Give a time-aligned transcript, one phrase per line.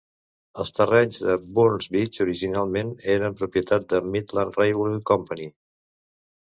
[0.61, 5.49] Els terrenys de Burns Beach originalment eren propietat de Midland Railway Company.